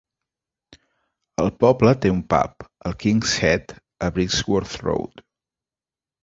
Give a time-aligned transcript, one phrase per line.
[1.43, 3.77] El poble té un pub, el "King's Head",
[4.07, 5.25] a Brixworth Road.